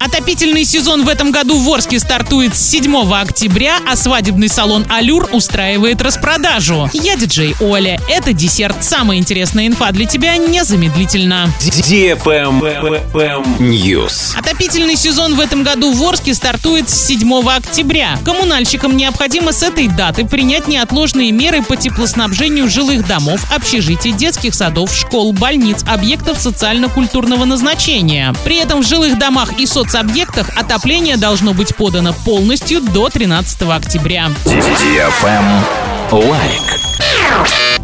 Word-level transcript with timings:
Отопительный 0.00 0.64
сезон 0.64 1.04
в 1.04 1.08
этом 1.08 1.32
году 1.32 1.58
в 1.58 1.68
Орске 1.68 1.98
стартует 1.98 2.54
с 2.54 2.70
7 2.70 3.12
октября, 3.12 3.78
а 3.84 3.96
свадебный 3.96 4.48
салон 4.48 4.86
«Алюр» 4.88 5.28
устраивает 5.32 6.00
распродажу. 6.00 6.88
Я 6.92 7.16
диджей 7.16 7.56
Оля. 7.58 8.00
Это 8.08 8.32
десерт. 8.32 8.84
Самая 8.84 9.18
интересная 9.18 9.66
инфа 9.66 9.90
для 9.90 10.06
тебя 10.06 10.36
незамедлительно. 10.36 11.50
News. 13.58 14.38
Отопительный 14.38 14.94
сезон 14.94 15.34
в 15.34 15.40
этом 15.40 15.64
году 15.64 15.92
в 15.92 16.00
Орске 16.04 16.32
стартует 16.32 16.88
с 16.88 17.06
7 17.08 17.48
октября. 17.48 18.20
Коммунальщикам 18.24 18.96
необходимо 18.96 19.50
с 19.50 19.64
этой 19.64 19.88
даты 19.88 20.24
принять 20.24 20.68
неотложные 20.68 21.32
меры 21.32 21.60
по 21.64 21.76
теплоснабжению 21.76 22.70
жилых 22.70 23.04
домов, 23.04 23.40
общежитий, 23.52 24.12
детских 24.12 24.54
садов, 24.54 24.94
школ, 24.94 25.32
больниц, 25.32 25.82
объектов 25.88 26.38
социально-культурного 26.38 27.44
назначения. 27.44 28.32
При 28.44 28.58
этом 28.58 28.84
в 28.84 28.86
жилых 28.86 29.18
домах 29.18 29.58
и 29.58 29.66
соц 29.66 29.87
соцобъектах 29.88 30.50
отопление 30.56 31.16
должно 31.16 31.54
быть 31.54 31.74
подано 31.74 32.12
полностью 32.24 32.80
до 32.80 33.08
13 33.08 33.62
октября. 33.62 34.30
Лайк. 36.12 36.77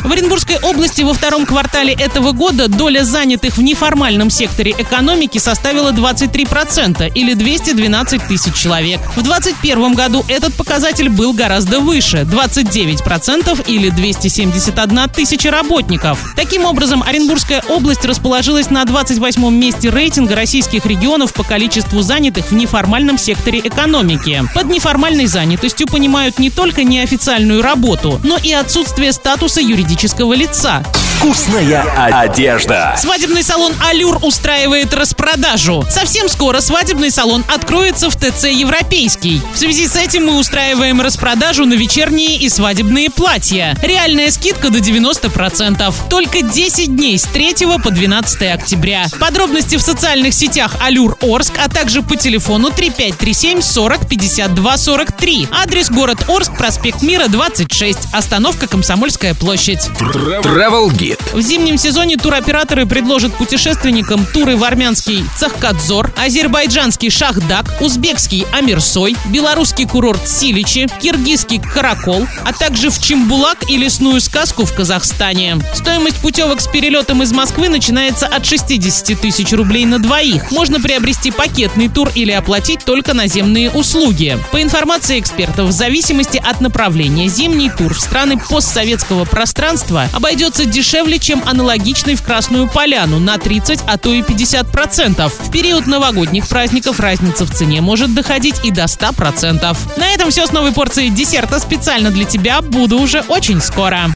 В 0.02 0.12
Оренбургской 0.12 0.58
области 0.58 1.00
во 1.00 1.14
втором 1.14 1.46
квартале 1.46 1.94
этого 1.94 2.32
года 2.32 2.68
доля 2.68 3.04
занятых 3.04 3.56
в 3.56 3.62
неформальном 3.62 4.28
секторе 4.28 4.72
экономики 4.76 5.38
составила 5.38 5.92
23% 5.92 7.10
или 7.14 7.32
212 7.32 8.26
тысяч 8.28 8.54
человек. 8.54 9.00
В 9.16 9.22
2021 9.22 9.94
году 9.94 10.22
этот 10.28 10.52
показатель 10.54 11.08
был 11.08 11.32
гораздо 11.32 11.80
выше– 11.80 12.26
29% 12.30 13.66
или 13.66 13.88
271 13.88 15.08
тысяча 15.08 15.50
работников. 15.50 16.18
Таким 16.36 16.66
образом, 16.66 17.02
Оренбургская 17.02 17.62
область 17.68 18.04
расположилась 18.04 18.68
на 18.68 18.84
28 18.84 19.50
месте 19.54 19.88
рейтинга 19.88 20.36
российских 20.36 20.84
регионов 20.84 21.32
по 21.32 21.45
количеству 21.45 22.02
занятых 22.02 22.50
в 22.50 22.54
неформальном 22.54 23.16
секторе 23.16 23.60
экономики. 23.60 24.42
Под 24.54 24.66
неформальной 24.66 25.26
занятостью 25.26 25.86
понимают 25.86 26.38
не 26.38 26.51
только 26.51 26.84
неофициальную 26.84 27.62
работу, 27.62 28.20
но 28.23 28.36
и 28.36 28.52
отсутствие 28.52 29.12
статуса 29.12 29.62
юридического 29.62 29.84
юридического 29.85 30.32
лица. 30.32 30.82
Вкусная 31.18 31.82
одежда. 32.23 32.95
Свадебный 32.99 33.43
салон 33.43 33.73
«Алюр» 33.88 34.18
устраивает 34.23 34.93
распродажу. 34.93 35.85
Совсем 35.88 36.29
скоро 36.29 36.60
свадебный 36.60 37.10
салон 37.10 37.45
откроется 37.49 38.10
в 38.10 38.16
ТЦ 38.16 38.45
«Европейский». 38.45 39.41
В 39.54 39.59
связи 39.59 39.87
с 39.87 39.96
этим 39.96 40.26
мы 40.26 40.38
устраиваем 40.38 41.01
распродажу 41.01 41.65
на 41.65 41.74
вечерние 41.74 42.37
и 42.37 42.49
свадебные 42.49 43.10
платья. 43.10 43.76
Реальная 43.82 44.30
скидка 44.30 44.71
до 44.71 44.79
90%. 44.79 45.95
Только 46.10 46.43
10 46.43 46.95
дней 46.95 47.19
с 47.19 47.24
3 47.24 47.54
по 47.82 47.91
12 47.91 48.43
октября. 48.43 49.07
Подробности 49.19 49.76
в 49.76 49.82
социальных 49.82 50.35
сетях 50.35 50.76
«Алюр 50.82 51.16
Орск», 51.23 51.54
а 51.59 51.69
также 51.69 52.02
по 52.02 52.16
телефону 52.16 52.71
3537 52.71 53.63
40 53.63 54.09
52 54.09 54.76
43. 54.76 55.48
Адрес 55.52 55.91
город 55.91 56.29
Орск, 56.29 56.57
проспект 56.57 57.02
Мира, 57.02 57.29
26. 57.29 57.98
Остановка 58.13 58.66
Комсомольская 58.66 59.35
площадь. 59.35 59.73
Travel 59.82 60.90
Guide. 60.90 61.20
В 61.32 61.40
зимнем 61.40 61.76
сезоне 61.78 62.16
туроператоры 62.16 62.86
предложат 62.86 63.34
путешественникам 63.34 64.25
туры 64.25 64.56
в 64.56 64.62
армянский 64.62 65.25
Цахкадзор, 65.36 66.12
азербайджанский 66.16 67.10
Шахдак, 67.10 67.66
узбекский 67.80 68.47
Амирсой, 68.52 69.16
белорусский 69.26 69.86
курорт 69.86 70.28
Силичи, 70.28 70.86
киргизский 71.02 71.60
Каракол, 71.60 72.26
а 72.44 72.52
также 72.52 72.91
в 72.91 73.00
Чембулак 73.00 73.69
и 73.69 73.76
лесную 73.76 74.20
сказку 74.20 74.64
в 74.64 74.72
Казахстане. 74.72 75.58
Стоимость 75.75 76.19
путевок 76.19 76.60
с 76.60 76.69
перелетом 76.69 77.22
из 77.22 77.32
Москвы 77.32 77.69
начинается 77.69 78.26
от 78.26 78.47
60 78.47 79.20
тысяч 79.20 79.52
рублей 79.52 79.86
на 79.86 79.98
двоих. 79.98 80.52
Можно 80.52 80.80
приобрести 80.80 81.32
пакетный 81.32 81.88
тур 81.88 82.10
или 82.14 82.30
оплатить 82.30 82.84
только 82.84 83.12
наземные 83.12 83.70
услуги. 83.70 84.38
По 84.52 84.62
информации 84.62 85.19
экспертов, 85.19 85.70
в 85.70 85.72
зависимости 85.72 86.41
от 86.42 86.60
направления, 86.60 87.28
зимний 87.28 87.70
тур 87.70 87.94
в 87.94 88.00
страны 88.00 88.38
постсоветского 88.38 89.25
пространства 89.25 89.63
пространства 89.65 90.10
обойдется 90.12 90.66
дешевле, 90.66 91.19
чем 91.19 91.42
аналогичный 91.47 92.16
в 92.16 92.22
Красную 92.22 92.69
Поляну 92.69 93.19
на 93.19 93.38
30, 93.38 93.80
а 93.86 93.97
то 93.97 94.12
и 94.12 94.20
50%. 94.20 95.32
В 95.38 95.50
период 95.50 95.86
новогодних 95.86 96.47
праздников 96.47 97.00
разница 97.00 97.47
в 97.47 97.50
цене 97.50 97.80
может 97.80 98.12
доходить 98.12 98.56
и 98.62 98.70
до 98.70 98.82
100%. 98.82 99.75
На 99.97 100.08
этом 100.10 100.30
все 100.30 100.47
с 100.47 100.52
новой 100.52 100.72
порцией 100.72 101.08
десерта 101.08 101.60
специально 101.60 102.10
для 102.10 102.26
тебя. 102.26 102.60
Буду 102.60 102.98
уже 102.98 103.22
очень 103.22 103.62
скоро. 103.62 104.10